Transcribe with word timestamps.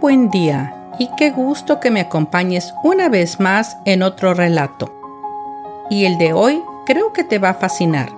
Buen 0.00 0.30
día 0.30 0.74
y 0.98 1.08
qué 1.16 1.30
gusto 1.30 1.78
que 1.78 1.90
me 1.90 2.00
acompañes 2.00 2.74
una 2.82 3.10
vez 3.10 3.38
más 3.38 3.76
en 3.84 4.02
otro 4.02 4.32
relato. 4.32 4.90
Y 5.90 6.06
el 6.06 6.16
de 6.16 6.32
hoy 6.32 6.62
creo 6.86 7.12
que 7.12 7.22
te 7.22 7.38
va 7.38 7.50
a 7.50 7.54
fascinar. 7.54 8.08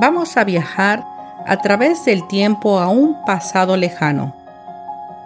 Vamos 0.00 0.36
a 0.36 0.44
viajar 0.44 1.04
a 1.46 1.58
través 1.58 2.04
del 2.06 2.26
tiempo 2.26 2.78
a 2.78 2.88
un 2.88 3.22
pasado 3.24 3.76
lejano. 3.76 4.34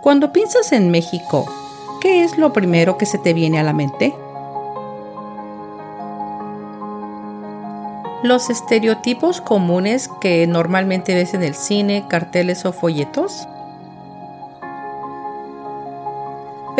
Cuando 0.02 0.32
piensas 0.32 0.72
en 0.72 0.90
México, 0.90 1.46
¿qué 2.00 2.24
es 2.24 2.38
lo 2.38 2.52
primero 2.52 2.98
que 2.98 3.06
se 3.06 3.18
te 3.18 3.32
viene 3.32 3.60
a 3.60 3.62
la 3.62 3.72
mente? 3.72 4.14
los 8.22 8.50
estereotipos 8.50 9.40
comunes 9.40 10.10
que 10.20 10.46
normalmente 10.46 11.14
ves 11.14 11.32
en 11.32 11.42
el 11.42 11.54
cine, 11.54 12.04
carteles 12.06 12.66
o 12.66 12.72
folletos? 12.74 13.48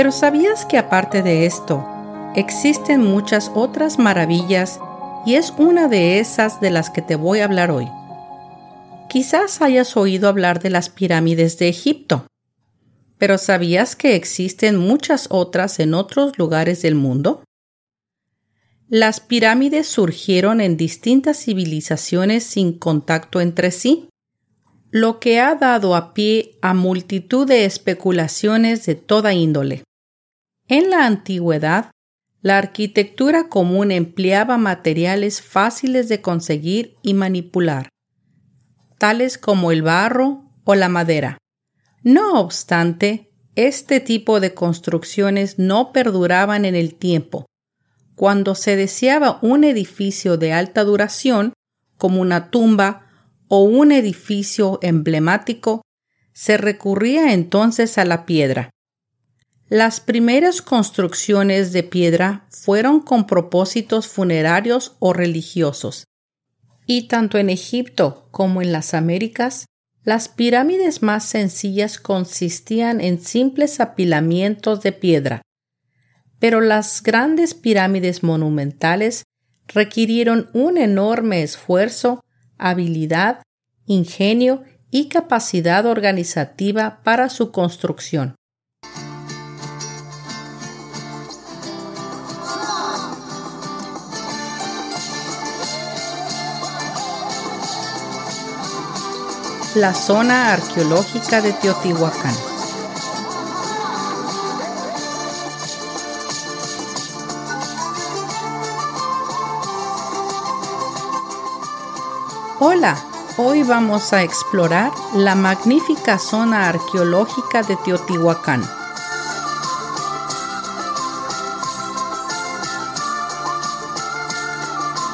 Pero 0.00 0.12
¿sabías 0.12 0.64
que 0.64 0.78
aparte 0.78 1.22
de 1.22 1.44
esto, 1.44 1.86
existen 2.34 3.02
muchas 3.02 3.52
otras 3.54 3.98
maravillas 3.98 4.80
y 5.26 5.34
es 5.34 5.52
una 5.58 5.88
de 5.88 6.20
esas 6.20 6.58
de 6.58 6.70
las 6.70 6.88
que 6.88 7.02
te 7.02 7.16
voy 7.16 7.40
a 7.40 7.44
hablar 7.44 7.70
hoy? 7.70 7.86
Quizás 9.10 9.60
hayas 9.60 9.98
oído 9.98 10.30
hablar 10.30 10.62
de 10.62 10.70
las 10.70 10.88
pirámides 10.88 11.58
de 11.58 11.68
Egipto, 11.68 12.24
pero 13.18 13.36
¿sabías 13.36 13.94
que 13.94 14.16
existen 14.16 14.78
muchas 14.78 15.26
otras 15.28 15.78
en 15.80 15.92
otros 15.92 16.38
lugares 16.38 16.80
del 16.80 16.94
mundo? 16.94 17.44
Las 18.88 19.20
pirámides 19.20 19.86
surgieron 19.86 20.62
en 20.62 20.78
distintas 20.78 21.44
civilizaciones 21.44 22.44
sin 22.44 22.78
contacto 22.78 23.42
entre 23.42 23.70
sí, 23.70 24.08
lo 24.90 25.20
que 25.20 25.40
ha 25.40 25.56
dado 25.56 25.94
a 25.94 26.14
pie 26.14 26.58
a 26.62 26.72
multitud 26.72 27.46
de 27.46 27.66
especulaciones 27.66 28.86
de 28.86 28.94
toda 28.94 29.34
índole. 29.34 29.84
En 30.70 30.88
la 30.88 31.04
antigüedad, 31.04 31.90
la 32.42 32.56
arquitectura 32.56 33.48
común 33.48 33.90
empleaba 33.90 34.56
materiales 34.56 35.42
fáciles 35.42 36.08
de 36.08 36.20
conseguir 36.20 36.94
y 37.02 37.12
manipular, 37.12 37.88
tales 38.96 39.36
como 39.36 39.72
el 39.72 39.82
barro 39.82 40.44
o 40.62 40.76
la 40.76 40.88
madera. 40.88 41.38
No 42.04 42.40
obstante, 42.40 43.32
este 43.56 43.98
tipo 43.98 44.38
de 44.38 44.54
construcciones 44.54 45.58
no 45.58 45.92
perduraban 45.92 46.64
en 46.64 46.76
el 46.76 46.94
tiempo, 46.94 47.46
cuando 48.14 48.54
se 48.54 48.76
deseaba 48.76 49.40
un 49.42 49.64
edificio 49.64 50.36
de 50.36 50.52
alta 50.52 50.84
duración, 50.84 51.52
como 51.96 52.20
una 52.20 52.52
tumba 52.52 53.08
o 53.48 53.64
un 53.64 53.90
edificio 53.90 54.78
emblemático, 54.82 55.82
se 56.32 56.56
recurría 56.56 57.32
entonces 57.32 57.98
a 57.98 58.04
la 58.04 58.24
piedra. 58.24 58.70
Las 59.70 60.00
primeras 60.00 60.62
construcciones 60.62 61.72
de 61.72 61.84
piedra 61.84 62.44
fueron 62.50 62.98
con 62.98 63.28
propósitos 63.28 64.08
funerarios 64.08 64.96
o 64.98 65.12
religiosos. 65.12 66.08
Y 66.86 67.06
tanto 67.06 67.38
en 67.38 67.50
Egipto 67.50 68.26
como 68.32 68.62
en 68.62 68.72
las 68.72 68.94
Américas, 68.94 69.66
las 70.02 70.28
pirámides 70.28 71.04
más 71.04 71.24
sencillas 71.24 72.00
consistían 72.00 73.00
en 73.00 73.20
simples 73.20 73.78
apilamientos 73.78 74.82
de 74.82 74.90
piedra, 74.90 75.42
pero 76.40 76.60
las 76.60 77.00
grandes 77.00 77.54
pirámides 77.54 78.24
monumentales 78.24 79.22
requirieron 79.68 80.50
un 80.52 80.78
enorme 80.78 81.44
esfuerzo, 81.44 82.24
habilidad, 82.58 83.44
ingenio 83.86 84.64
y 84.90 85.08
capacidad 85.08 85.86
organizativa 85.86 87.02
para 87.04 87.28
su 87.28 87.52
construcción. 87.52 88.34
La 99.76 99.94
zona 99.94 100.52
arqueológica 100.52 101.40
de 101.40 101.52
Teotihuacán. 101.52 102.34
Hola, 112.58 112.98
hoy 113.36 113.62
vamos 113.62 114.12
a 114.12 114.24
explorar 114.24 114.90
la 115.14 115.36
magnífica 115.36 116.18
zona 116.18 116.68
arqueológica 116.68 117.62
de 117.62 117.76
Teotihuacán. 117.76 118.68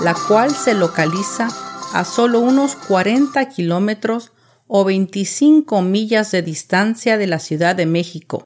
la 0.01 0.15
cual 0.15 0.55
se 0.55 0.75
localiza 0.75 1.49
a 1.93 2.05
solo 2.05 2.41
unos 2.41 2.77
40 2.77 3.49
kilómetros 3.49 4.31
o 4.67 4.85
25 4.85 5.83
millas 5.83 6.31
de 6.31 6.43
distancia 6.43 7.19
de 7.19 7.27
la 7.27 7.39
Ciudad 7.39 7.77
de 7.77 7.87
México 7.87 8.45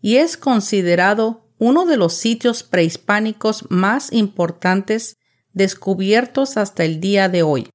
y 0.00 0.16
es 0.16 0.36
considerado 0.36 1.48
uno 1.58 1.86
de 1.86 1.96
los 1.96 2.14
sitios 2.14 2.62
prehispánicos 2.62 3.70
más 3.70 4.12
importantes 4.12 5.16
descubiertos 5.52 6.56
hasta 6.56 6.84
el 6.84 7.00
día 7.00 7.28
de 7.28 7.42
hoy 7.42 7.68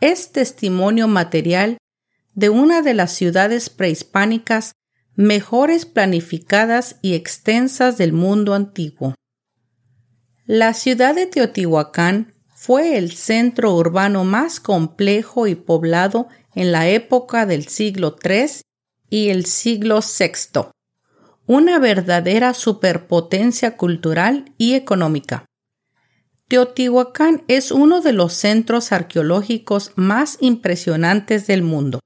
es 0.00 0.32
testimonio 0.32 1.08
material 1.08 1.78
de 2.34 2.50
una 2.50 2.82
de 2.82 2.92
las 2.92 3.12
ciudades 3.12 3.70
prehispánicas 3.70 4.72
mejores 5.14 5.86
planificadas 5.86 6.96
y 7.00 7.14
extensas 7.14 7.96
del 7.96 8.12
mundo 8.12 8.52
antiguo. 8.52 9.14
La 10.44 10.74
ciudad 10.74 11.14
de 11.14 11.26
Teotihuacán 11.26 12.34
fue 12.54 12.98
el 12.98 13.12
centro 13.12 13.74
urbano 13.74 14.24
más 14.24 14.60
complejo 14.60 15.46
y 15.46 15.54
poblado 15.54 16.28
en 16.54 16.72
la 16.72 16.88
época 16.88 17.46
del 17.46 17.68
siglo 17.68 18.16
III 18.22 18.62
y 19.10 19.28
el 19.28 19.46
siglo 19.46 20.00
VI, 20.00 20.68
una 21.46 21.78
verdadera 21.78 22.54
superpotencia 22.54 23.76
cultural 23.76 24.52
y 24.58 24.74
económica. 24.74 25.46
Teotihuacán 26.48 27.42
es 27.48 27.72
uno 27.72 28.00
de 28.00 28.12
los 28.12 28.34
centros 28.34 28.92
arqueológicos 28.92 29.92
más 29.96 30.36
impresionantes 30.40 31.46
del 31.46 31.62
mundo. 31.62 32.00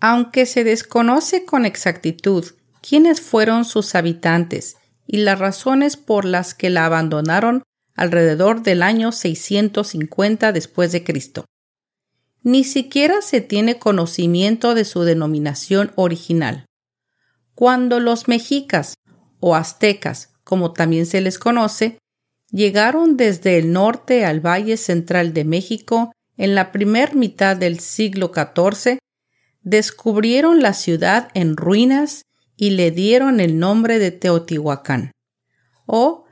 Aunque 0.00 0.46
se 0.46 0.64
desconoce 0.64 1.44
con 1.44 1.64
exactitud 1.64 2.44
quiénes 2.86 3.20
fueron 3.20 3.64
sus 3.64 3.94
habitantes 3.94 4.76
y 5.06 5.18
las 5.18 5.38
razones 5.38 5.96
por 5.96 6.24
las 6.24 6.54
que 6.54 6.70
la 6.70 6.86
abandonaron 6.86 7.62
alrededor 7.94 8.62
del 8.62 8.82
año 8.82 9.12
650 9.12 10.52
después 10.52 10.92
de 10.92 11.02
Cristo. 11.02 11.44
Ni 12.46 12.62
siquiera 12.62 13.22
se 13.22 13.40
tiene 13.40 13.80
conocimiento 13.80 14.76
de 14.76 14.84
su 14.84 15.02
denominación 15.02 15.90
original. 15.96 16.64
Cuando 17.56 17.98
los 17.98 18.28
mexicas 18.28 18.94
o 19.40 19.56
aztecas, 19.56 20.32
como 20.44 20.72
también 20.72 21.06
se 21.06 21.20
les 21.20 21.40
conoce, 21.40 21.98
llegaron 22.52 23.16
desde 23.16 23.58
el 23.58 23.72
norte 23.72 24.24
al 24.24 24.38
Valle 24.38 24.76
Central 24.76 25.34
de 25.34 25.44
México 25.44 26.12
en 26.36 26.54
la 26.54 26.70
primer 26.70 27.16
mitad 27.16 27.56
del 27.56 27.80
siglo 27.80 28.30
XIV, 28.32 28.98
descubrieron 29.62 30.62
la 30.62 30.72
ciudad 30.72 31.30
en 31.34 31.56
ruinas 31.56 32.22
y 32.56 32.70
le 32.70 32.92
dieron 32.92 33.40
el 33.40 33.58
nombre 33.58 33.98
de 33.98 34.12
Teotihuacán, 34.12 35.10
o 35.84 36.26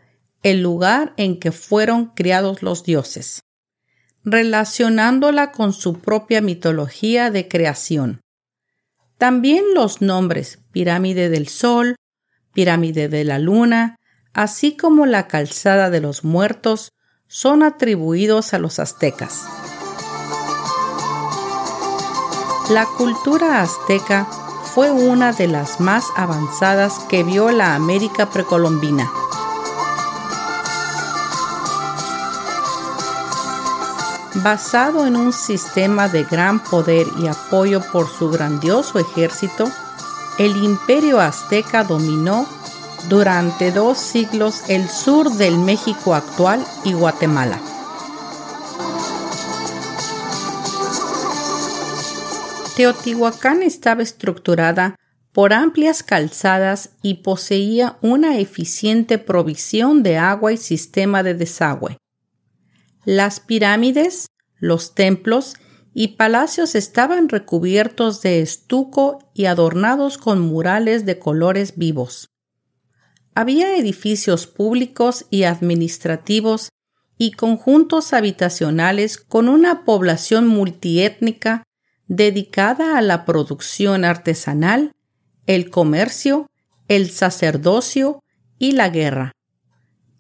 el 0.45 0.63
lugar 0.63 1.13
en 1.17 1.41
que 1.41 1.51
fueron 1.51 2.15
criados 2.15 2.63
los 2.63 2.85
dioses, 2.85 3.41
relacionándola 4.25 5.53
con 5.53 5.73
su 5.73 5.99
propia 5.99 6.41
mitología 6.41 7.31
de 7.31 7.49
creación. 7.49 8.21
También 9.19 9.65
los 9.75 10.01
nombres 10.01 10.61
Pirámide 10.73 11.29
del 11.29 11.49
Sol, 11.49 11.97
Pirámide 12.53 13.09
de 13.09 13.25
la 13.25 13.39
Luna, 13.39 13.97
así 14.33 14.77
como 14.77 15.07
la 15.07 15.29
Calzada 15.29 15.91
de 15.91 16.01
los 16.01 16.25
Muertos, 16.25 16.91
son 17.29 17.63
atribuidos 17.63 18.55
a 18.55 18.59
los 18.59 18.79
aztecas. 18.79 19.45
La 22.71 22.87
cultura 22.97 23.61
azteca 23.61 24.25
fue 24.75 24.91
una 24.91 25.33
de 25.33 25.49
las 25.49 25.81
más 25.81 26.07
avanzadas 26.17 26.99
que 27.11 27.23
vio 27.23 27.51
la 27.51 27.75
América 27.75 28.31
precolombina. 28.31 29.11
Basado 34.43 35.07
en 35.07 35.17
un 35.17 35.33
sistema 35.33 36.09
de 36.09 36.25
gran 36.25 36.59
poder 36.59 37.07
y 37.21 37.29
apoyo 37.29 37.81
por 37.93 38.09
su 38.09 38.31
grandioso 38.31 38.99
ejército, 38.99 39.71
el 40.39 40.57
imperio 40.57 41.21
azteca 41.21 41.85
dominó 41.85 42.45
durante 43.09 43.71
dos 43.71 43.99
siglos 43.99 44.63
el 44.69 44.89
sur 44.89 45.31
del 45.31 45.57
México 45.59 46.15
actual 46.15 46.65
y 46.85 46.95
Guatemala. 46.95 47.61
Teotihuacán 52.77 53.63
estaba 53.63 54.03
estructurada 54.03 54.97
por 55.33 55.53
amplias 55.53 56.03
calzadas 56.03 56.91
y 57.03 57.15
poseía 57.15 57.99
una 58.03 58.39
eficiente 58.39 59.19
provisión 59.19 60.03
de 60.03 60.19
agua 60.19 60.53
y 60.53 60.57
sistema 60.57 61.23
de 61.23 61.35
desagüe. 61.35 61.99
Las 63.05 63.41
pirámides, 63.41 64.29
los 64.59 64.95
templos 64.95 65.55
y 65.93 66.09
palacios 66.17 66.75
estaban 66.75 67.29
recubiertos 67.29 68.23
de 68.23 68.41
estuco 68.41 69.19
y 69.35 69.45
adornados 69.45 70.19
con 70.19 70.41
murales 70.41 71.05
de 71.07 71.19
colores 71.19 71.77
vivos. 71.77 72.29
Había 73.35 73.77
edificios 73.77 74.47
públicos 74.47 75.27
y 75.31 75.45
administrativos 75.45 76.71
y 77.19 77.33
conjuntos 77.33 78.13
habitacionales 78.13 79.19
con 79.19 79.49
una 79.49 79.85
población 79.85 80.47
multiétnica 80.47 81.63
dedicada 82.07 82.99
a 82.99 83.03
la 83.03 83.25
producción 83.25 84.05
artesanal, 84.05 84.93
el 85.47 85.71
comercio, 85.71 86.51
el 86.89 87.11
sacerdocio 87.11 88.21
y 88.59 88.73
la 88.73 88.89
guerra. 88.89 89.33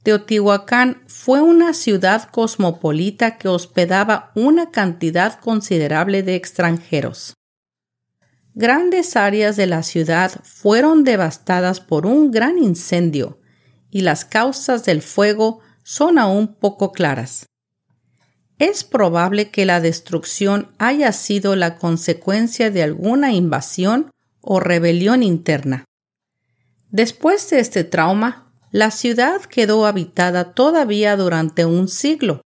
Teotihuacán 0.05 1.03
fue 1.07 1.41
una 1.41 1.73
ciudad 1.73 2.29
cosmopolita 2.31 3.39
que 3.39 3.49
hospedaba 3.49 4.33
una 4.35 4.71
cantidad 4.71 5.41
considerable 5.41 6.23
de 6.23 6.35
extranjeros. 6.35 7.33
Grandes 8.53 9.17
áreas 9.17 9.57
de 9.57 9.67
la 9.67 9.83
ciudad 9.83 10.31
fueron 10.45 11.05
devastadas 11.05 11.81
por 11.81 12.05
un 12.05 12.31
gran 12.31 12.59
incendio 12.59 13.41
y 13.91 14.03
las 14.03 14.27
causas 14.27 14.85
del 14.85 15.01
fuego 15.01 15.61
son 15.85 16.19
aún 16.19 16.55
poco 16.55 16.93
claras. 16.93 17.47
Es 18.59 18.85
probable 18.85 19.51
que 19.51 19.65
la 19.65 19.81
destrucción 19.81 20.69
haya 20.77 21.13
sido 21.13 21.57
la 21.57 21.79
consecuencia 21.79 22.71
de 22.71 22.83
alguna 22.83 23.33
invasión 23.33 24.11
o 24.43 24.61
rebelión 24.61 25.23
interna. 25.23 25.87
Después 26.91 27.49
de 27.49 27.61
este 27.61 27.85
trauma, 27.85 28.44
la 28.75 28.91
ciudad 28.91 29.41
quedó 29.43 29.87
habitada 29.87 30.53
todavía 30.53 31.17
durante 31.17 31.65
un 31.65 31.87
siglo, 31.87 32.43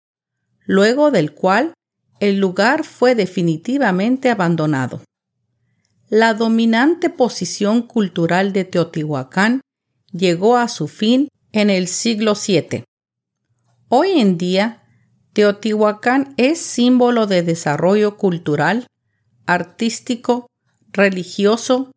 luego 0.65 1.09
del 1.09 1.33
cual 1.33 1.73
el 2.19 2.37
lugar 2.37 2.83
fue 2.83 3.15
definitivamente 3.15 4.29
abandonado. 4.29 5.01
La 6.09 6.33
dominante 6.33 7.09
posición 7.09 7.81
cultural 7.81 8.51
de 8.51 8.65
Teotihuacán 8.65 9.61
llegó 10.11 10.57
a 10.57 10.67
su 10.67 10.89
fin 10.89 11.29
en 11.53 11.69
el 11.69 11.87
siglo 11.87 12.33
VII. 12.35 12.83
Hoy 13.87 14.19
en 14.19 14.37
día, 14.37 14.83
Teotihuacán 15.31 16.33
es 16.35 16.59
símbolo 16.59 17.25
de 17.25 17.41
desarrollo 17.41 18.17
cultural, 18.17 18.87
artístico, 19.45 20.49
religioso, 20.91 21.93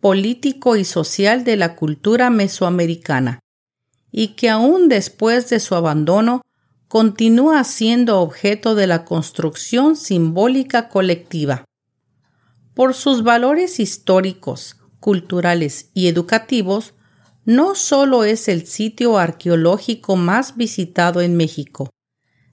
político 0.00 0.76
y 0.76 0.86
social 0.86 1.44
de 1.44 1.58
la 1.58 1.76
cultura 1.76 2.30
mesoamericana, 2.30 3.40
y 4.16 4.28
que 4.36 4.48
aún 4.48 4.88
después 4.88 5.50
de 5.50 5.58
su 5.58 5.74
abandono 5.74 6.42
continúa 6.86 7.64
siendo 7.64 8.20
objeto 8.20 8.76
de 8.76 8.86
la 8.86 9.04
construcción 9.04 9.96
simbólica 9.96 10.88
colectiva. 10.88 11.64
Por 12.74 12.94
sus 12.94 13.24
valores 13.24 13.80
históricos, 13.80 14.76
culturales 15.00 15.90
y 15.94 16.06
educativos, 16.06 16.94
no 17.44 17.74
solo 17.74 18.22
es 18.22 18.46
el 18.46 18.68
sitio 18.68 19.18
arqueológico 19.18 20.14
más 20.14 20.56
visitado 20.56 21.20
en 21.20 21.36
México, 21.36 21.90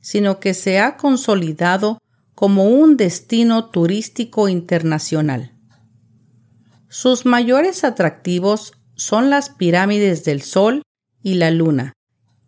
sino 0.01 0.39
que 0.39 0.55
se 0.55 0.79
ha 0.79 0.97
consolidado 0.97 1.99
como 2.33 2.69
un 2.69 2.97
destino 2.97 3.69
turístico 3.69 4.49
internacional. 4.49 5.53
Sus 6.89 7.27
mayores 7.27 7.83
atractivos 7.83 8.73
son 8.95 9.29
las 9.29 9.51
pirámides 9.51 10.23
del 10.23 10.41
Sol 10.41 10.81
y 11.23 11.35
la 11.35 11.51
Luna, 11.51 11.93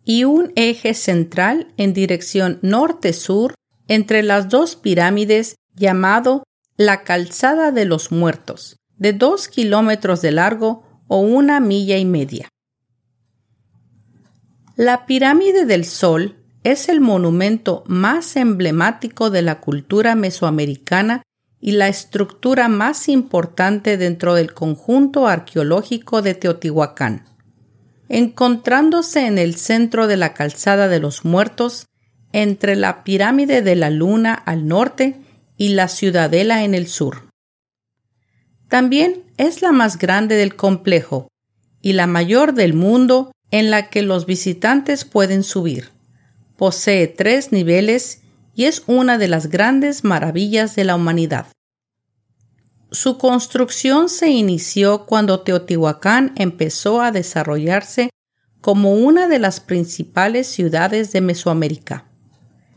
y 0.04 0.24
un 0.24 0.52
eje 0.56 0.94
central 0.94 1.72
en 1.76 1.92
dirección 1.92 2.58
norte-sur 2.62 3.54
entre 3.88 4.22
las 4.22 4.48
dos 4.48 4.76
pirámides 4.76 5.56
llamado 5.74 6.44
la 6.76 7.04
Calzada 7.04 7.70
de 7.72 7.84
los 7.84 8.10
Muertos, 8.12 8.76
de 8.96 9.12
dos 9.12 9.48
kilómetros 9.48 10.22
de 10.22 10.32
largo 10.32 10.84
o 11.08 11.18
una 11.20 11.60
milla 11.60 11.98
y 11.98 12.04
media. 12.04 12.48
La 14.76 15.06
pirámide 15.06 15.66
del 15.66 15.84
Sol 15.84 16.36
es 16.64 16.88
el 16.88 17.00
monumento 17.00 17.84
más 17.86 18.36
emblemático 18.36 19.30
de 19.30 19.42
la 19.42 19.60
cultura 19.60 20.14
mesoamericana 20.14 21.22
y 21.60 21.72
la 21.72 21.88
estructura 21.88 22.68
más 22.68 23.08
importante 23.08 23.96
dentro 23.96 24.34
del 24.34 24.52
conjunto 24.52 25.28
arqueológico 25.28 26.22
de 26.22 26.34
Teotihuacán. 26.34 27.33
Encontrándose 28.08 29.26
en 29.26 29.38
el 29.38 29.56
centro 29.56 30.06
de 30.06 30.16
la 30.16 30.34
calzada 30.34 30.88
de 30.88 31.00
los 31.00 31.24
muertos, 31.24 31.86
entre 32.32 32.74
la 32.76 33.04
pirámide 33.04 33.62
de 33.62 33.76
la 33.76 33.90
luna 33.90 34.34
al 34.34 34.66
norte 34.66 35.16
y 35.56 35.70
la 35.70 35.88
ciudadela 35.88 36.64
en 36.64 36.74
el 36.74 36.88
sur. 36.88 37.28
También 38.68 39.22
es 39.36 39.62
la 39.62 39.70
más 39.70 39.98
grande 39.98 40.34
del 40.34 40.56
complejo 40.56 41.28
y 41.80 41.92
la 41.92 42.06
mayor 42.06 42.54
del 42.54 42.74
mundo 42.74 43.30
en 43.50 43.70
la 43.70 43.88
que 43.88 44.02
los 44.02 44.26
visitantes 44.26 45.04
pueden 45.04 45.44
subir. 45.44 45.90
Posee 46.56 47.06
tres 47.06 47.52
niveles 47.52 48.22
y 48.54 48.64
es 48.64 48.82
una 48.86 49.16
de 49.16 49.28
las 49.28 49.48
grandes 49.48 50.02
maravillas 50.02 50.74
de 50.74 50.84
la 50.84 50.96
humanidad. 50.96 51.46
Su 52.94 53.18
construcción 53.18 54.08
se 54.08 54.30
inició 54.30 55.04
cuando 55.04 55.40
Teotihuacán 55.40 56.32
empezó 56.36 57.02
a 57.02 57.12
desarrollarse 57.12 58.08
como 58.62 58.94
una 58.94 59.28
de 59.28 59.38
las 59.38 59.60
principales 59.60 60.46
ciudades 60.46 61.12
de 61.12 61.20
Mesoamérica. 61.20 62.06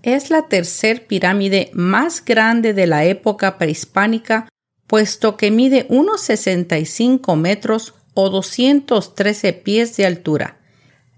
Es 0.03 0.29
la 0.29 0.49
tercer 0.49 1.07
pirámide 1.07 1.71
más 1.73 2.25
grande 2.25 2.73
de 2.73 2.87
la 2.87 3.05
época 3.05 3.57
prehispánica, 3.57 4.49
puesto 4.87 5.37
que 5.37 5.51
mide 5.51 5.85
unos 5.89 6.21
65 6.21 7.35
metros 7.37 7.93
o 8.13 8.29
213 8.29 9.53
pies 9.53 9.95
de 9.95 10.05
altura 10.05 10.57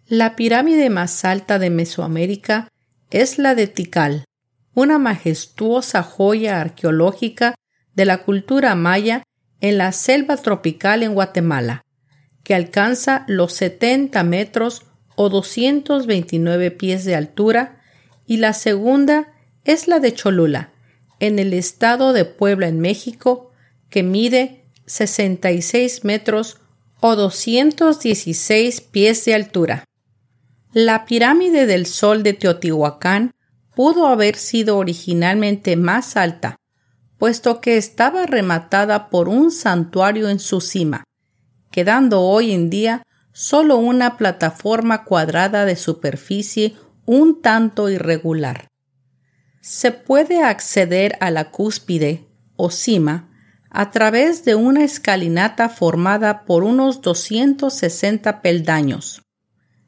la 0.09 0.35
pirámide 0.35 0.89
más 0.89 1.23
alta 1.23 1.59
de 1.59 1.69
Mesoamérica 1.69 2.67
es 3.11 3.37
la 3.37 3.53
de 3.53 3.67
Tikal, 3.67 4.25
una 4.73 4.97
majestuosa 4.97 6.01
joya 6.01 6.59
arqueológica 6.59 7.53
de 7.99 8.05
la 8.05 8.19
cultura 8.19 8.75
maya 8.75 9.23
en 9.59 9.77
la 9.77 9.91
selva 9.91 10.37
tropical 10.37 11.03
en 11.03 11.13
Guatemala, 11.13 11.83
que 12.45 12.55
alcanza 12.55 13.25
los 13.27 13.51
70 13.51 14.23
metros 14.23 14.83
o 15.17 15.27
229 15.27 16.71
pies 16.71 17.03
de 17.03 17.15
altura, 17.15 17.81
y 18.25 18.37
la 18.37 18.53
segunda 18.53 19.33
es 19.65 19.89
la 19.89 19.99
de 19.99 20.13
Cholula, 20.13 20.71
en 21.19 21.39
el 21.39 21.53
estado 21.53 22.13
de 22.13 22.23
Puebla 22.23 22.69
en 22.69 22.79
México, 22.79 23.51
que 23.89 24.01
mide 24.01 24.63
66 24.85 26.05
metros 26.05 26.61
o 27.01 27.17
216 27.17 28.79
pies 28.79 29.25
de 29.25 29.35
altura. 29.35 29.83
La 30.71 31.03
pirámide 31.03 31.65
del 31.65 31.85
Sol 31.85 32.23
de 32.23 32.31
Teotihuacán 32.31 33.31
pudo 33.75 34.07
haber 34.07 34.37
sido 34.37 34.77
originalmente 34.77 35.75
más 35.75 36.15
alta, 36.15 36.58
puesto 37.19 37.61
que 37.61 37.77
estaba 37.77 38.25
rematada 38.25 39.09
por 39.09 39.29
un 39.29 39.51
santuario 39.51 40.29
en 40.29 40.39
su 40.39 40.61
cima, 40.61 41.03
quedando 41.69 42.21
hoy 42.21 42.53
en 42.53 42.69
día 42.69 43.03
solo 43.33 43.77
una 43.77 44.17
plataforma 44.17 45.03
cuadrada 45.03 45.65
de 45.65 45.75
superficie 45.75 46.75
un 47.05 47.41
tanto 47.41 47.89
irregular. 47.89 48.69
Se 49.61 49.91
puede 49.91 50.41
acceder 50.41 51.17
a 51.19 51.29
la 51.29 51.51
cúspide 51.51 52.25
o 52.55 52.71
cima 52.71 53.29
a 53.69 53.91
través 53.91 54.45
de 54.45 54.55
una 54.55 54.83
escalinata 54.83 55.69
formada 55.69 56.45
por 56.45 56.63
unos 56.63 57.01
260 57.01 58.41
peldaños, 58.41 59.21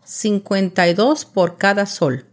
52 0.03 1.25
por 1.25 1.57
cada 1.57 1.85
sol. 1.85 2.25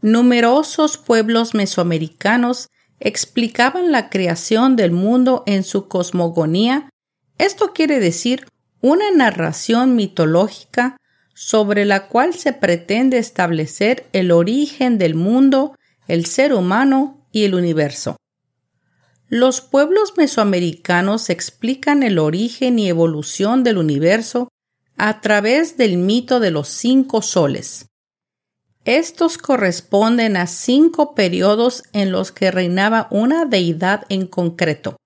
Numerosos 0.00 0.96
pueblos 0.96 1.52
mesoamericanos 1.54 2.68
explicaban 3.00 3.90
la 3.90 4.10
creación 4.10 4.76
del 4.76 4.92
mundo 4.92 5.42
en 5.46 5.64
su 5.64 5.88
cosmogonía, 5.88 6.90
esto 7.38 7.72
quiere 7.72 7.98
decir 7.98 8.46
una 8.82 9.10
narración 9.10 9.96
mitológica 9.96 10.96
sobre 11.34 11.86
la 11.86 12.08
cual 12.08 12.34
se 12.34 12.52
pretende 12.52 13.18
establecer 13.18 14.06
el 14.12 14.30
origen 14.30 14.98
del 14.98 15.14
mundo, 15.14 15.74
el 16.06 16.26
ser 16.26 16.52
humano 16.52 17.26
y 17.32 17.44
el 17.44 17.54
universo. 17.54 18.16
Los 19.28 19.60
pueblos 19.60 20.14
mesoamericanos 20.16 21.30
explican 21.30 22.02
el 22.02 22.18
origen 22.18 22.78
y 22.78 22.88
evolución 22.88 23.64
del 23.64 23.78
universo 23.78 24.48
a 24.96 25.20
través 25.20 25.76
del 25.76 25.96
mito 25.96 26.40
de 26.40 26.50
los 26.50 26.68
cinco 26.68 27.22
soles. 27.22 27.89
Estos 28.84 29.36
corresponden 29.36 30.36
a 30.36 30.46
cinco 30.46 31.14
periodos 31.14 31.82
en 31.92 32.12
los 32.12 32.32
que 32.32 32.50
reinaba 32.50 33.08
una 33.10 33.44
deidad 33.44 34.04
en 34.08 34.26
concreto. 34.26 34.96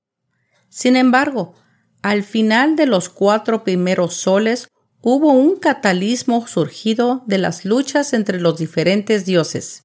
Sin 0.68 0.96
embargo, 0.96 1.54
al 2.02 2.22
final 2.22 2.76
de 2.76 2.86
los 2.86 3.08
cuatro 3.08 3.64
primeros 3.64 4.14
soles 4.14 4.68
hubo 5.00 5.32
un 5.32 5.56
catalismo 5.56 6.46
surgido 6.46 7.24
de 7.26 7.38
las 7.38 7.64
luchas 7.64 8.12
entre 8.12 8.40
los 8.40 8.58
diferentes 8.58 9.26
dioses, 9.26 9.82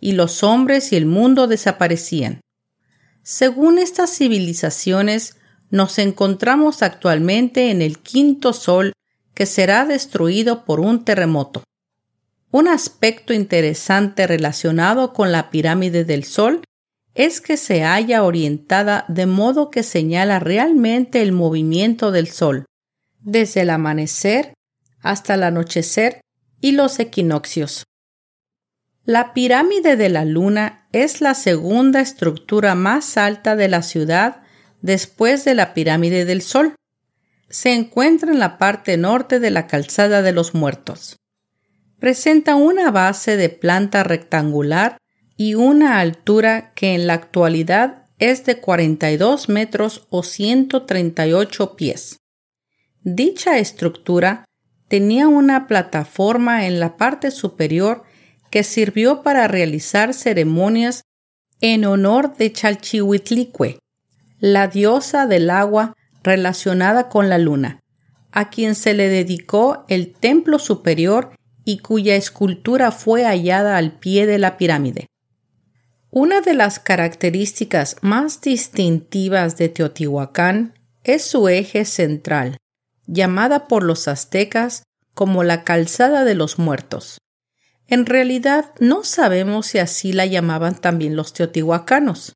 y 0.00 0.12
los 0.12 0.42
hombres 0.44 0.92
y 0.92 0.96
el 0.96 1.06
mundo 1.06 1.46
desaparecían. 1.46 2.40
Según 3.22 3.78
estas 3.78 4.16
civilizaciones, 4.16 5.36
nos 5.70 5.98
encontramos 5.98 6.82
actualmente 6.82 7.70
en 7.70 7.82
el 7.82 7.98
quinto 7.98 8.52
sol 8.52 8.92
que 9.34 9.46
será 9.46 9.84
destruido 9.84 10.64
por 10.64 10.80
un 10.80 11.04
terremoto. 11.04 11.62
Un 12.52 12.66
aspecto 12.66 13.32
interesante 13.32 14.26
relacionado 14.26 15.12
con 15.12 15.30
la 15.30 15.50
pirámide 15.50 16.04
del 16.04 16.24
Sol 16.24 16.62
es 17.14 17.40
que 17.40 17.56
se 17.56 17.84
haya 17.84 18.24
orientada 18.24 19.04
de 19.08 19.26
modo 19.26 19.70
que 19.70 19.82
señala 19.84 20.40
realmente 20.40 21.22
el 21.22 21.30
movimiento 21.30 22.10
del 22.10 22.28
Sol, 22.28 22.66
desde 23.20 23.60
el 23.60 23.70
amanecer 23.70 24.54
hasta 25.00 25.34
el 25.34 25.44
anochecer 25.44 26.20
y 26.60 26.72
los 26.72 26.98
equinoccios. 26.98 27.84
La 29.04 29.32
pirámide 29.32 29.96
de 29.96 30.08
la 30.08 30.24
Luna 30.24 30.88
es 30.92 31.20
la 31.20 31.34
segunda 31.34 32.00
estructura 32.00 32.74
más 32.74 33.16
alta 33.16 33.54
de 33.54 33.68
la 33.68 33.82
ciudad 33.82 34.42
después 34.82 35.44
de 35.44 35.54
la 35.54 35.72
pirámide 35.72 36.24
del 36.24 36.42
Sol. 36.42 36.74
Se 37.48 37.72
encuentra 37.72 38.32
en 38.32 38.38
la 38.38 38.58
parte 38.58 38.96
norte 38.96 39.40
de 39.40 39.50
la 39.50 39.66
calzada 39.66 40.22
de 40.22 40.32
los 40.32 40.54
muertos. 40.54 41.16
Presenta 42.00 42.54
una 42.56 42.90
base 42.90 43.36
de 43.36 43.50
planta 43.50 44.02
rectangular 44.02 44.96
y 45.36 45.54
una 45.54 46.00
altura 46.00 46.72
que 46.74 46.94
en 46.94 47.06
la 47.06 47.12
actualidad 47.12 48.06
es 48.18 48.46
de 48.46 48.58
42 48.58 49.50
metros 49.50 50.06
o 50.08 50.22
138 50.22 51.76
pies. 51.76 52.16
Dicha 53.02 53.58
estructura 53.58 54.46
tenía 54.88 55.28
una 55.28 55.66
plataforma 55.66 56.66
en 56.66 56.80
la 56.80 56.96
parte 56.96 57.30
superior 57.30 58.02
que 58.50 58.64
sirvió 58.64 59.22
para 59.22 59.46
realizar 59.46 60.14
ceremonias 60.14 61.02
en 61.60 61.84
honor 61.84 62.34
de 62.34 62.50
Chalchihuitlicue, 62.50 63.78
la 64.38 64.68
diosa 64.68 65.26
del 65.26 65.50
agua 65.50 65.94
relacionada 66.22 67.10
con 67.10 67.28
la 67.28 67.36
luna, 67.36 67.80
a 68.32 68.48
quien 68.48 68.74
se 68.74 68.94
le 68.94 69.08
dedicó 69.08 69.84
el 69.88 70.14
templo 70.14 70.58
superior 70.58 71.32
y 71.70 71.78
cuya 71.78 72.16
escultura 72.16 72.90
fue 72.90 73.24
hallada 73.24 73.76
al 73.76 73.92
pie 73.92 74.26
de 74.26 74.38
la 74.38 74.56
pirámide. 74.56 75.06
Una 76.10 76.40
de 76.40 76.54
las 76.54 76.80
características 76.80 77.96
más 78.00 78.40
distintivas 78.40 79.56
de 79.56 79.68
Teotihuacán 79.68 80.74
es 81.04 81.22
su 81.22 81.48
eje 81.48 81.84
central, 81.84 82.56
llamada 83.06 83.68
por 83.68 83.84
los 83.84 84.08
aztecas 84.08 84.82
como 85.14 85.44
la 85.44 85.62
Calzada 85.62 86.24
de 86.24 86.34
los 86.34 86.58
Muertos. 86.58 87.18
En 87.86 88.04
realidad 88.04 88.72
no 88.80 89.04
sabemos 89.04 89.68
si 89.68 89.78
así 89.78 90.12
la 90.12 90.26
llamaban 90.26 90.74
también 90.74 91.14
los 91.14 91.32
teotihuacanos. 91.32 92.32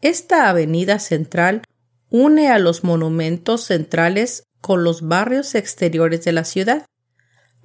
Esta 0.00 0.48
avenida 0.48 1.00
central 1.00 1.62
une 2.08 2.48
a 2.48 2.60
los 2.60 2.84
monumentos 2.84 3.64
centrales 3.64 4.44
con 4.60 4.84
los 4.84 5.02
barrios 5.02 5.56
exteriores 5.56 6.24
de 6.24 6.32
la 6.32 6.44
ciudad. 6.44 6.86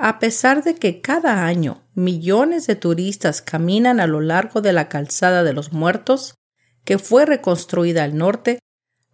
A 0.02 0.18
pesar 0.18 0.64
de 0.64 0.76
que 0.76 1.02
cada 1.02 1.46
año 1.46 1.84
millones 1.94 2.68
de 2.68 2.78
turistas 2.78 3.42
caminan 3.42 4.00
a 4.00 4.08
lo 4.08 4.22
largo 4.22 4.62
de 4.62 4.72
la 4.72 4.88
calzada 4.88 5.44
de 5.44 5.52
los 5.52 5.74
muertos, 5.74 6.36
que 6.86 6.98
fue 6.98 7.26
reconstruida 7.26 8.06
al 8.06 8.16
norte, 8.16 8.60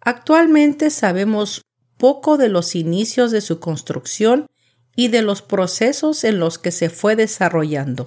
actualmente 0.00 0.90
sabemos 0.90 1.62
poco 1.98 2.36
de 2.36 2.48
los 2.48 2.76
inicios 2.76 3.32
de 3.32 3.40
su 3.40 3.58
construcción 3.58 4.46
y 4.94 5.08
de 5.08 5.22
los 5.22 5.42
procesos 5.42 6.22
en 6.22 6.38
los 6.38 6.56
que 6.56 6.70
se 6.70 6.88
fue 6.88 7.16
desarrollando. 7.16 8.06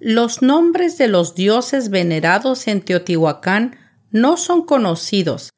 Los 0.00 0.42
nombres 0.42 0.98
de 0.98 1.06
los 1.06 1.36
dioses 1.36 1.88
venerados 1.88 2.66
en 2.66 2.80
Teotihuacán 2.80 3.78
no 4.10 4.36
son 4.36 4.66
conocidos, 4.66 5.50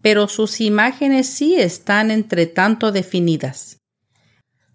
pero 0.00 0.28
sus 0.28 0.60
imágenes 0.60 1.26
sí 1.26 1.56
están 1.56 2.12
entre 2.12 2.46
tanto 2.46 2.92
definidas. 2.92 3.78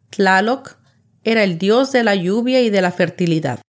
Tlaloc 0.10 0.81
era 1.24 1.44
el 1.44 1.58
dios 1.58 1.92
de 1.92 2.04
la 2.04 2.16
lluvia 2.16 2.62
y 2.62 2.70
de 2.70 2.82
la 2.82 2.92
fertilidad. 2.92 3.60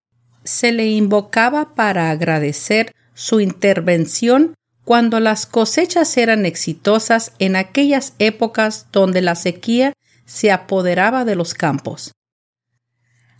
Se 0.45 0.73
le 0.73 0.89
invocaba 0.89 1.75
para 1.75 2.11
agradecer 2.11 2.93
su 3.15 3.41
intervención 3.41 4.55
cuando 4.85 5.21
las 5.21 5.47
cosechas 5.47 6.17
eran 6.17 6.45
exitosas 6.45 7.33
en 7.39 7.57
aquellas 7.57 8.15
épocas 8.19 8.87
donde 8.91 9.23
la 9.23 9.35
sequía 9.35 9.93
se 10.25 10.51
apoderaba 10.51 11.25
de 11.25 11.37
los 11.37 11.55
campos. 11.55 12.13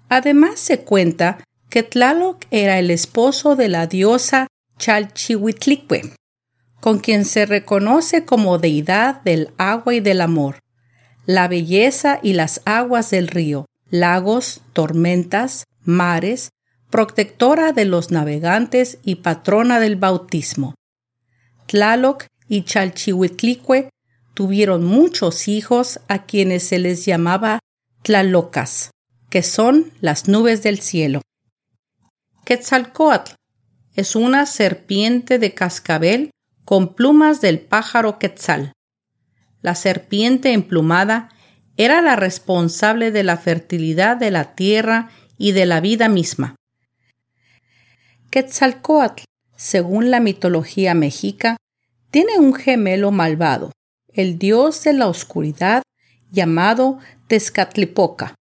Además 0.09 0.61
se 0.61 0.81
cuenta 0.85 1.39
que 1.71 1.83
Tlaloc 1.83 2.45
era 2.51 2.79
el 2.79 2.91
esposo 2.91 3.57
de 3.57 3.69
la 3.69 3.87
diosa 3.87 4.47
Chalchihuitlicue, 4.79 6.13
con 6.81 6.99
quien 6.99 7.25
se 7.25 7.47
reconoce 7.47 8.25
como 8.25 8.59
deidad 8.59 9.23
del 9.23 9.51
agua 9.57 9.95
y 9.95 10.01
del 10.01 10.21
amor, 10.21 10.59
la 11.25 11.49
belleza 11.49 12.19
y 12.23 12.35
las 12.35 12.61
aguas 12.67 13.11
del 13.11 13.29
río, 13.29 13.67
lagos, 13.93 14.63
tormentas, 14.73 15.65
mares, 15.85 16.49
protectora 16.91 17.73
de 17.73 17.85
los 17.85 18.11
navegantes 18.11 18.99
y 19.05 19.17
patrona 19.17 19.79
del 19.81 19.97
bautismo. 19.97 20.75
Tlaloc 21.67 22.25
y 22.49 22.65
Chalchihuitlicue 22.65 23.91
tuvieron 24.35 24.83
muchos 24.85 25.47
hijos 25.47 26.01
a 26.09 26.25
quienes 26.25 26.63
se 26.63 26.79
les 26.79 27.05
llamaba 27.05 27.61
Tlalocas, 28.03 28.91
que 29.29 29.43
son 29.43 29.93
las 30.01 30.27
nubes 30.27 30.63
del 30.63 30.81
cielo. 30.81 31.21
Quetzalcoatl 32.47 33.35
es 33.95 34.17
una 34.17 34.47
serpiente 34.47 35.39
de 35.39 35.53
cascabel 35.53 36.31
con 36.65 36.95
plumas 36.95 37.43
del 37.43 37.61
pájaro 37.61 38.19
quetzal. 38.19 38.73
La 39.61 39.75
serpiente 39.75 40.55
emplumada 40.55 41.29
era 41.77 42.03
la 42.03 42.17
responsable 42.17 43.11
de 43.11 43.25
la 43.25 43.37
fertilidad 43.37 44.17
de 44.17 44.31
la 44.31 44.55
tierra 44.55 45.11
y 45.39 45.53
de 45.53 45.67
la 45.67 45.81
vida 45.81 46.09
misma. 46.09 46.55
Quetzalcoatl, 48.31 49.25
según 49.57 50.11
la 50.11 50.21
mitología 50.21 50.95
mexica, 50.95 51.57
tiene 52.11 52.39
un 52.39 52.55
gemelo 52.55 53.11
malvado, 53.11 53.73
el 54.13 54.39
dios 54.39 54.85
de 54.85 54.93
la 54.93 55.07
oscuridad 55.09 55.83
llamado 56.31 56.99
Tezcatlipoca. 57.29 58.35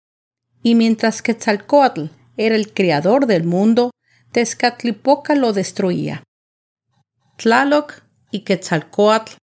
Y 0.62 0.74
mientras 0.74 1.22
Quetzalcoatl 1.22 2.06
era 2.36 2.56
el 2.56 2.72
creador 2.72 3.26
del 3.26 3.44
mundo, 3.44 3.90
Tezcatlipoca 4.32 5.34
lo 5.34 5.52
destruía. 5.52 6.22
Tlaloc 7.36 8.02
y 8.30 8.40
Quetzalcoatl 8.40 9.39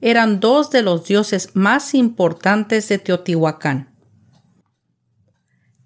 eran 0.00 0.40
dos 0.40 0.70
de 0.70 0.82
los 0.82 1.04
dioses 1.04 1.50
más 1.54 1.94
importantes 1.94 2.88
de 2.88 2.98
Teotihuacán. 2.98 3.94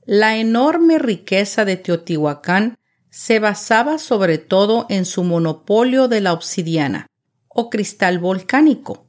La 0.04 0.36
enorme 0.36 0.98
riqueza 0.98 1.64
de 1.64 1.76
Teotihuacán 1.76 2.76
se 3.10 3.38
basaba 3.38 3.98
sobre 3.98 4.38
todo 4.38 4.86
en 4.88 5.04
su 5.04 5.24
monopolio 5.24 6.08
de 6.08 6.20
la 6.20 6.32
obsidiana 6.32 7.06
o 7.48 7.70
cristal 7.70 8.18
volcánico. 8.18 9.06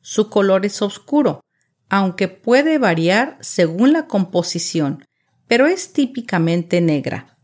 Su 0.00 0.28
color 0.28 0.66
es 0.66 0.82
oscuro, 0.82 1.40
aunque 1.88 2.28
puede 2.28 2.78
variar 2.78 3.38
según 3.40 3.92
la 3.92 4.06
composición, 4.06 5.06
pero 5.48 5.66
es 5.66 5.92
típicamente 5.92 6.80
negra. 6.80 7.38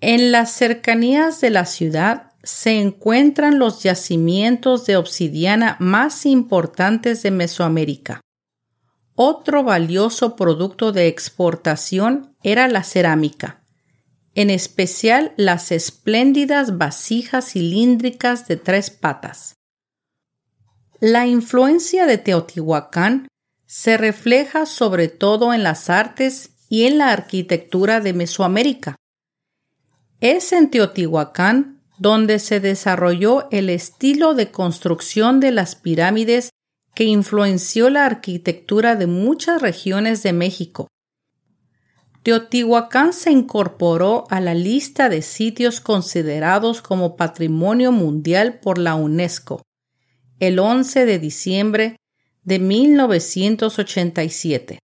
En 0.00 0.32
las 0.32 0.52
cercanías 0.52 1.40
de 1.40 1.50
la 1.50 1.64
ciudad 1.64 2.31
se 2.42 2.80
encuentran 2.80 3.58
los 3.58 3.82
yacimientos 3.82 4.86
de 4.86 4.96
obsidiana 4.96 5.76
más 5.78 6.26
importantes 6.26 7.22
de 7.22 7.30
Mesoamérica. 7.30 8.20
Otro 9.14 9.62
valioso 9.62 10.36
producto 10.36 10.90
de 10.90 11.06
exportación 11.06 12.34
era 12.42 12.66
la 12.68 12.82
cerámica, 12.82 13.62
en 14.34 14.50
especial 14.50 15.32
las 15.36 15.70
espléndidas 15.70 16.78
vasijas 16.78 17.52
cilíndricas 17.52 18.48
de 18.48 18.56
tres 18.56 18.90
patas. 18.90 19.56
La 20.98 21.26
influencia 21.26 22.06
de 22.06 22.18
Teotihuacán 22.18 23.28
se 23.66 23.96
refleja 23.96 24.66
sobre 24.66 25.08
todo 25.08 25.52
en 25.52 25.62
las 25.62 25.90
artes 25.90 26.50
y 26.68 26.86
en 26.86 26.98
la 26.98 27.12
arquitectura 27.12 28.00
de 28.00 28.12
Mesoamérica. 28.14 28.96
Es 30.20 30.52
en 30.52 30.70
Teotihuacán 30.70 31.81
donde 32.02 32.38
se 32.40 32.58
desarrolló 32.58 33.46
el 33.52 33.70
estilo 33.70 34.34
de 34.34 34.50
construcción 34.50 35.38
de 35.38 35.52
las 35.52 35.76
pirámides 35.76 36.50
que 36.96 37.04
influenció 37.04 37.90
la 37.90 38.04
arquitectura 38.04 38.96
de 38.96 39.06
muchas 39.06 39.62
regiones 39.62 40.24
de 40.24 40.32
México. 40.32 40.88
Teotihuacán 42.24 43.12
se 43.12 43.30
incorporó 43.30 44.24
a 44.30 44.40
la 44.40 44.54
lista 44.54 45.08
de 45.08 45.22
sitios 45.22 45.80
considerados 45.80 46.82
como 46.82 47.14
Patrimonio 47.14 47.92
Mundial 47.92 48.58
por 48.60 48.78
la 48.78 48.96
UNESCO 48.96 49.62
el 50.40 50.58
11 50.58 51.06
de 51.06 51.20
diciembre 51.20 51.96
de 52.42 52.58
1987. 52.58 54.80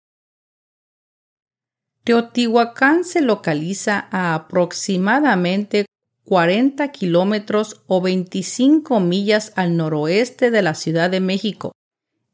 Teotihuacán 2.04 3.06
se 3.06 3.22
localiza 3.22 4.10
a 4.12 4.36
aproximadamente 4.36 5.86
40 6.26 6.92
kilómetros 6.92 7.84
o 7.88 8.02
25 8.02 9.00
millas 9.00 9.54
al 9.56 9.78
noroeste 9.78 10.52
de 10.52 10.62
la 10.62 10.74
Ciudad 10.74 11.10
de 11.10 11.20
México, 11.20 11.72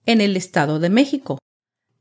en 0.06 0.22
el 0.22 0.38
Estado 0.38 0.80
de 0.80 0.90
México. 0.90 1.38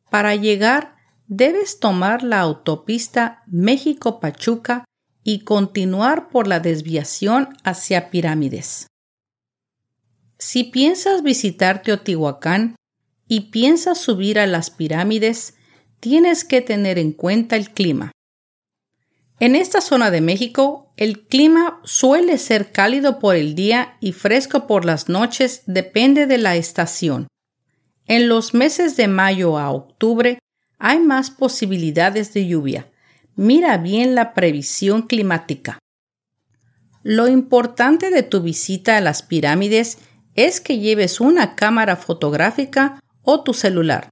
Para 0.08 0.34
llegar, 0.36 0.96
debes 1.26 1.80
tomar 1.80 2.22
la 2.22 2.40
autopista 2.40 3.42
México-Pachuca 3.46 4.84
y 5.22 5.40
continuar 5.40 6.28
por 6.28 6.46
la 6.46 6.60
desviación 6.60 7.50
hacia 7.64 8.10
Pirámides. 8.10 8.86
Si 10.38 10.64
piensas 10.64 11.22
visitar 11.22 11.82
Teotihuacán 11.82 12.76
y 13.28 13.50
piensas 13.50 13.98
subir 13.98 14.38
a 14.38 14.46
las 14.46 14.70
pirámides, 14.70 15.54
tienes 16.00 16.44
que 16.44 16.62
tener 16.62 16.98
en 16.98 17.12
cuenta 17.12 17.56
el 17.56 17.70
clima. 17.70 18.12
En 19.40 19.56
esta 19.56 19.80
zona 19.80 20.10
de 20.10 20.20
México, 20.20 20.92
el 20.98 21.26
clima 21.26 21.80
suele 21.82 22.36
ser 22.36 22.72
cálido 22.72 23.18
por 23.18 23.36
el 23.36 23.54
día 23.54 23.96
y 23.98 24.12
fresco 24.12 24.66
por 24.66 24.84
las 24.84 25.08
noches, 25.08 25.62
depende 25.64 26.26
de 26.26 26.36
la 26.36 26.56
estación. 26.56 27.26
En 28.06 28.28
los 28.28 28.52
meses 28.52 28.98
de 28.98 29.08
mayo 29.08 29.56
a 29.56 29.70
octubre 29.70 30.38
hay 30.78 30.98
más 30.98 31.30
posibilidades 31.30 32.34
de 32.34 32.48
lluvia. 32.48 32.90
Mira 33.34 33.78
bien 33.78 34.14
la 34.14 34.34
previsión 34.34 35.02
climática. 35.06 35.78
Lo 37.02 37.26
importante 37.26 38.10
de 38.10 38.22
tu 38.22 38.42
visita 38.42 38.98
a 38.98 39.00
las 39.00 39.22
pirámides 39.22 39.96
es 40.34 40.60
que 40.60 40.80
lleves 40.80 41.18
una 41.18 41.56
cámara 41.56 41.96
fotográfica 41.96 43.00
o 43.22 43.42
tu 43.42 43.54
celular. 43.54 44.10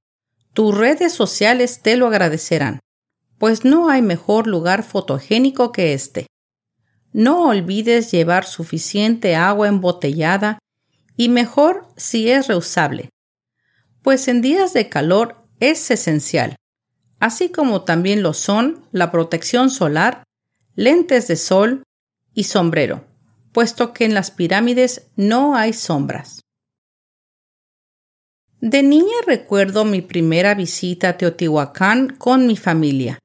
Tus 0.55 0.74
redes 0.74 1.12
sociales 1.12 1.83
te 1.83 1.98
lo 1.98 2.07
agradecerán 2.07 2.81
pues 3.38 3.64
no 3.64 3.88
hay 3.88 4.03
mejor 4.03 4.46
lugar 4.46 4.83
fotogénico 4.83 5.72
que 5.72 5.94
este. 5.94 6.27
No 7.12 7.48
olvides 7.48 8.11
llevar 8.11 8.44
suficiente 8.44 9.35
agua 9.37 9.68
embotellada 9.68 10.59
y 11.16 11.29
mejor 11.29 11.88
si 11.96 12.31
es 12.31 12.48
reusable, 12.48 13.11
pues 14.03 14.29
en 14.29 14.42
días 14.42 14.72
de 14.72 14.88
calor 14.88 15.44
es 15.61 15.90
esencial, 15.90 16.57
así 17.18 17.48
como 17.48 17.83
también 17.83 18.22
lo 18.22 18.35
son 18.35 18.85
la 18.92 19.11
protección 19.11 19.70
solar, 19.70 20.24
lentes 20.74 21.27
de 21.27 21.37
sol 21.37 21.83
y 22.35 22.44
sombrero, 22.44 23.05
puesto 23.53 23.92
que 23.92 24.05
en 24.05 24.14
las 24.14 24.31
pirámides 24.31 25.09
no 25.16 25.57
hay 25.57 25.72
sombras. 25.72 26.42
De 28.61 28.83
niña 28.83 29.14
recuerdo 29.27 29.85
mi 29.85 30.03
primera 30.03 30.55
visita 30.55 31.11
a 31.11 31.16
Teotihuacán 31.16 32.16
con 32.16 32.46
mi 32.46 32.57
familia. 32.57 33.18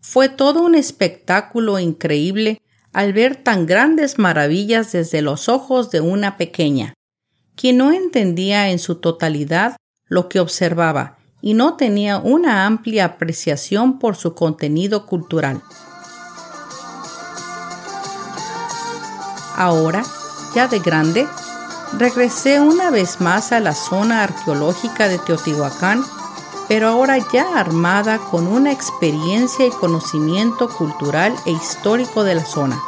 Fue 0.00 0.28
todo 0.28 0.62
un 0.62 0.74
espectáculo 0.74 1.78
increíble 1.78 2.60
al 2.92 3.12
ver 3.12 3.36
tan 3.36 3.66
grandes 3.66 4.18
maravillas 4.18 4.92
desde 4.92 5.22
los 5.22 5.48
ojos 5.48 5.90
de 5.90 6.00
una 6.00 6.36
pequeña, 6.36 6.94
quien 7.54 7.76
no 7.78 7.92
entendía 7.92 8.70
en 8.70 8.78
su 8.78 8.96
totalidad 8.96 9.76
lo 10.06 10.28
que 10.28 10.40
observaba 10.40 11.18
y 11.40 11.54
no 11.54 11.76
tenía 11.76 12.18
una 12.18 12.66
amplia 12.66 13.04
apreciación 13.04 13.98
por 13.98 14.16
su 14.16 14.34
contenido 14.34 15.06
cultural. 15.06 15.62
Ahora, 19.54 20.04
ya 20.54 20.68
de 20.68 20.78
grande, 20.78 21.26
regresé 21.98 22.60
una 22.60 22.90
vez 22.90 23.20
más 23.20 23.52
a 23.52 23.60
la 23.60 23.74
zona 23.74 24.22
arqueológica 24.22 25.08
de 25.08 25.18
Teotihuacán 25.18 26.04
pero 26.68 26.88
ahora 26.88 27.16
ya 27.32 27.58
armada 27.58 28.18
con 28.18 28.46
una 28.46 28.70
experiencia 28.70 29.66
y 29.66 29.70
conocimiento 29.70 30.68
cultural 30.68 31.34
e 31.46 31.52
histórico 31.52 32.22
de 32.22 32.34
la 32.34 32.44
zona. 32.44 32.78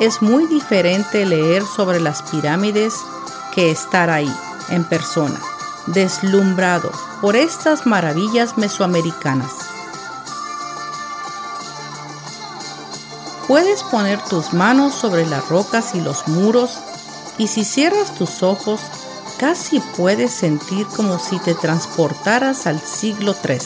Es 0.00 0.22
muy 0.22 0.46
diferente 0.46 1.24
leer 1.24 1.62
sobre 1.64 2.00
las 2.00 2.22
pirámides 2.22 2.94
que 3.54 3.70
estar 3.70 4.10
ahí, 4.10 4.34
en 4.70 4.84
persona, 4.84 5.38
deslumbrado 5.86 6.90
por 7.20 7.36
estas 7.36 7.86
maravillas 7.86 8.58
mesoamericanas. 8.58 9.52
Puedes 13.46 13.82
poner 13.84 14.20
tus 14.22 14.54
manos 14.54 14.94
sobre 14.94 15.26
las 15.26 15.48
rocas 15.48 15.94
y 15.94 16.00
los 16.00 16.26
muros 16.28 16.78
y 17.36 17.48
si 17.48 17.64
cierras 17.64 18.14
tus 18.14 18.42
ojos 18.42 18.80
casi 19.38 19.80
puedes 19.96 20.32
sentir 20.32 20.86
como 20.96 21.18
si 21.18 21.38
te 21.38 21.54
transportaras 21.54 22.66
al 22.66 22.80
siglo 22.80 23.34
III 23.46 23.58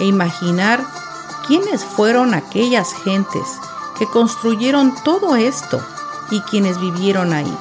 e 0.00 0.04
imaginar 0.06 0.84
quiénes 1.46 1.84
fueron 1.84 2.34
aquellas 2.34 2.92
gentes 2.92 3.46
que 3.98 4.06
construyeron 4.06 4.94
todo 5.04 5.36
esto 5.36 5.84
y 6.30 6.40
quienes 6.40 6.80
vivieron 6.80 7.32
ahí. 7.32 7.56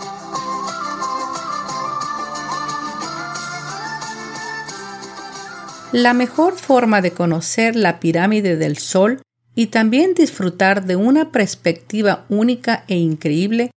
La 5.92 6.14
mejor 6.14 6.56
forma 6.56 7.02
de 7.02 7.14
conocer 7.14 7.76
la 7.76 8.00
pirámide 8.00 8.58
del 8.58 8.78
Sol 8.78 9.24
y 9.56 9.68
también 9.68 10.14
disfrutar 10.14 10.86
de 10.86 10.96
una 10.96 11.32
perspectiva 11.32 12.26
única 12.30 12.84
e 12.88 12.96
increíble 12.96 13.72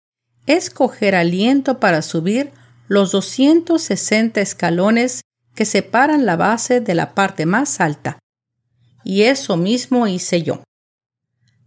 es 0.45 0.69
coger 0.69 1.15
aliento 1.15 1.79
para 1.79 2.01
subir 2.01 2.51
los 2.91 3.13
260 3.13 4.41
escalones 4.41 5.21
que 5.55 5.63
separan 5.63 6.25
la 6.25 6.35
base 6.35 6.81
de 6.81 6.93
la 6.93 7.15
parte 7.15 7.45
más 7.45 7.79
alta. 7.79 8.19
Y 9.05 9.21
eso 9.21 9.55
mismo 9.55 10.07
hice 10.07 10.43
yo. 10.43 10.61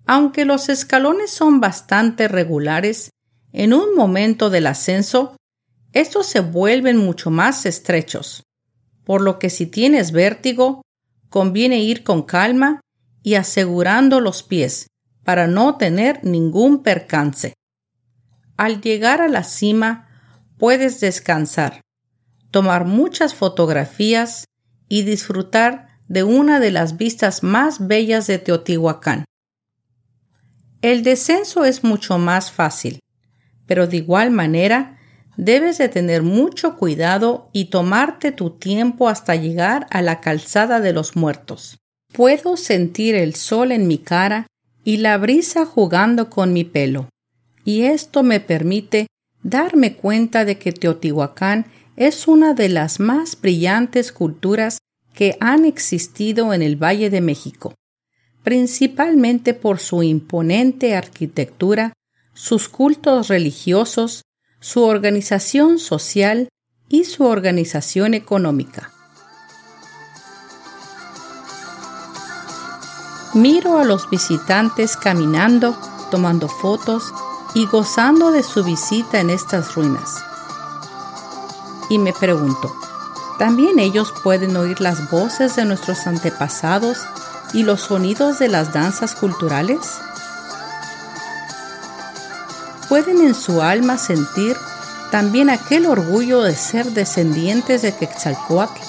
Aunque 0.05 0.45
los 0.45 0.69
escalones 0.69 1.31
son 1.31 1.61
bastante 1.61 2.29
regulares, 2.29 3.09
en 3.55 3.73
un 3.73 3.95
momento 3.95 4.51
del 4.51 4.67
ascenso, 4.67 5.35
estos 5.95 6.27
se 6.27 6.41
vuelven 6.41 6.99
mucho 6.99 7.31
más 7.31 7.65
estrechos, 7.65 8.43
por 9.05 9.23
lo 9.23 9.39
que 9.39 9.49
si 9.49 9.65
tienes 9.65 10.13
vértigo, 10.13 10.83
conviene 11.31 11.81
ir 11.81 12.05
con 12.05 12.25
calma 12.25 12.83
y 13.23 13.37
asegurando 13.37 14.21
los 14.21 14.43
pies 14.43 14.89
para 15.25 15.47
no 15.47 15.79
tener 15.79 16.23
ningún 16.23 16.83
percance. 16.83 17.55
Al 18.59 18.83
llegar 18.83 19.23
a 19.23 19.29
la 19.29 19.43
cima, 19.43 20.04
puedes 20.65 20.99
descansar, 20.99 21.83
tomar 22.51 22.87
muchas 22.87 23.35
fotografías 23.35 24.47
y 24.89 25.03
disfrutar 25.03 25.89
de 26.09 26.23
una 26.23 26.59
de 26.59 26.71
las 26.71 26.97
vistas 26.97 27.43
más 27.43 27.87
bellas 27.87 28.27
de 28.27 28.39
Teotihuacán. 28.39 29.27
El 30.81 31.03
descenso 31.03 31.67
es 31.67 31.85
mucho 31.85 32.17
más 32.17 32.51
fácil, 32.51 33.01
pero 33.67 33.87
de 33.87 33.99
igual 33.99 34.31
manera 34.31 34.99
debes 35.37 35.77
de 35.77 35.91
tener 35.91 36.23
mucho 36.23 36.79
cuidado 36.79 37.51
y 37.53 37.67
tomarte 37.67 38.33
tu 38.33 38.49
tiempo 38.53 39.11
hasta 39.11 39.35
llegar 39.35 39.87
a 39.91 40.01
la 40.01 40.23
calzada 40.23 40.81
de 40.81 40.95
los 40.95 41.15
muertos. 41.15 41.77
Puedo 42.11 42.57
sentir 42.57 43.17
el 43.17 43.35
sol 43.35 43.71
en 43.71 43.87
mi 43.87 43.99
cara 43.99 44.47
y 44.83 44.97
la 44.97 45.19
brisa 45.19 45.67
jugando 45.67 46.31
con 46.31 46.55
mi 46.55 46.65
pelo, 46.65 47.11
y 47.67 47.83
esto 47.83 48.23
me 48.23 48.41
permite 48.41 49.09
darme 49.45 49.95
cuenta 49.95 50.45
de 50.45 50.59
que 50.59 50.73
Teotihuacán 50.73 51.67
es 51.97 52.27
una 52.27 52.55
de 52.55 52.69
las 52.69 52.99
más 52.99 53.41
brillantes 53.41 54.11
culturas 54.11 54.79
que 55.13 55.37
han 55.39 55.65
existido 55.65 56.53
en 56.53 56.63
el 56.63 56.83
Valle 56.83 57.09
de 57.11 57.21
México, 57.21 57.75
principalmente 58.43 59.55
por 59.55 59.79
su 59.79 60.03
imponente 60.03 60.97
arquitectura, 60.97 61.93
sus 62.33 62.69
cultos 62.69 63.29
religiosos, 63.29 64.23
su 64.59 64.83
organización 64.83 65.79
social 65.79 66.49
y 66.89 67.05
su 67.05 67.25
organización 67.25 68.15
económica. 68.15 68.91
Miro 73.35 73.79
a 73.79 73.85
los 73.85 74.09
visitantes 74.11 74.97
caminando, 74.97 75.77
tomando 76.11 76.49
fotos 76.49 77.13
y 77.55 77.67
gozando 77.67 78.31
de 78.31 78.43
su 78.43 78.65
visita 78.65 79.21
en 79.21 79.31
estas 79.31 79.75
ruinas. 79.75 80.23
Y 81.89 81.99
me 81.99 82.13
pregunto, 82.13 82.75
¿también 83.39 83.79
ellos 83.79 84.13
pueden 84.23 84.57
oír 84.57 84.81
las 84.81 85.11
voces 85.11 85.57
de 85.57 85.65
nuestros 85.65 86.07
antepasados 86.07 86.99
y 87.53 87.63
los 87.63 87.83
sonidos 87.83 88.39
de 88.39 88.49
las 88.49 88.73
danzas 88.73 89.15
culturales? 89.15 90.01
pueden 92.95 93.21
en 93.23 93.35
su 93.35 93.61
alma 93.61 93.99
sentir 93.99 94.57
también 95.11 95.51
aquel 95.51 95.87
orgullo 95.87 96.43
de 96.43 96.55
ser 96.55 96.87
descendientes 96.93 97.83
de 97.83 97.93
Quetzalcoatl. 97.93 98.81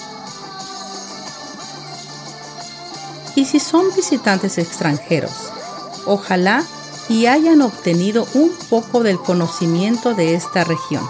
Y 3.36 3.46
si 3.46 3.60
son 3.60 3.86
visitantes 3.96 4.60
extranjeros, 4.60 5.52
ojalá 6.06 6.64
y 7.10 7.28
hayan 7.28 7.62
obtenido 7.62 8.28
un 8.34 8.52
poco 8.70 9.04
del 9.04 9.20
conocimiento 9.20 10.14
de 10.14 10.36
esta 10.36 10.64
región. 10.64 11.08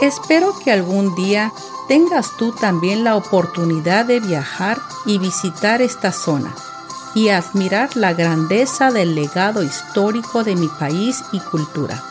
Espero 0.00 0.56
que 0.58 0.70
algún 0.70 1.14
día 1.16 1.52
tengas 1.88 2.36
tú 2.36 2.52
también 2.52 3.02
la 3.02 3.16
oportunidad 3.16 4.04
de 4.04 4.20
viajar 4.20 4.80
y 5.06 5.18
visitar 5.18 5.82
esta 5.82 6.12
zona 6.12 6.54
y 7.14 7.30
admirar 7.30 7.96
la 7.96 8.12
grandeza 8.12 8.92
del 8.92 9.14
legado 9.14 9.62
histórico 9.62 10.44
de 10.44 10.54
mi 10.54 10.68
país 10.68 11.24
y 11.32 11.40
cultura. 11.40 12.04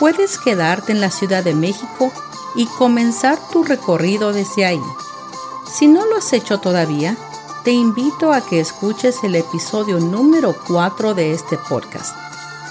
Puedes 0.00 0.38
quedarte 0.38 0.90
en 0.90 1.00
la 1.00 1.10
Ciudad 1.10 1.44
de 1.44 1.54
México 1.54 2.10
y 2.56 2.66
comenzar 2.66 3.38
tu 3.52 3.62
recorrido 3.62 4.32
desde 4.32 4.64
ahí. 4.64 4.82
Si 5.72 5.86
no 5.86 6.06
lo 6.06 6.16
has 6.16 6.32
hecho 6.32 6.58
todavía, 6.58 7.16
te 7.64 7.72
invito 7.72 8.30
a 8.30 8.42
que 8.42 8.60
escuches 8.60 9.24
el 9.24 9.34
episodio 9.36 9.98
número 9.98 10.54
4 10.68 11.14
de 11.14 11.32
este 11.32 11.56
podcast, 11.56 12.14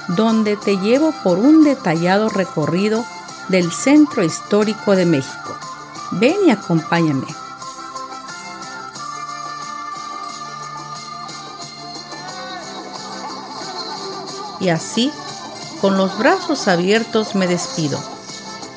donde 0.10 0.56
te 0.56 0.78
llevo 0.78 1.12
por 1.24 1.40
un 1.40 1.64
detallado 1.64 2.30
recorrido 2.30 3.04
del 3.50 3.72
Centro 3.72 4.24
Histórico 4.24 4.96
de 4.96 5.08
México. 5.08 5.58
Ven 6.12 6.36
y 6.46 6.52
acompáñame. 6.52 7.26
Y 14.60 14.70
así, 14.70 15.12
con 15.82 15.98
los 15.98 16.16
brazos 16.20 16.68
abiertos 16.68 17.34
me 17.34 17.48
despido. 17.48 18.00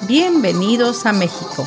Bienvenidos 0.08 1.04
a 1.04 1.12
México. 1.12 1.66